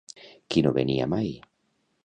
Qui 0.55 0.63
no 0.67 0.71
venia 0.79 1.09
mai? 1.13 1.31